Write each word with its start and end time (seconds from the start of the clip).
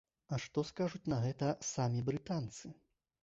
А 0.35 0.37
што 0.43 0.61
скажуць 0.69 1.09
на 1.13 1.19
гэта 1.27 1.51
самі 1.73 2.01
брытанцы? 2.09 2.73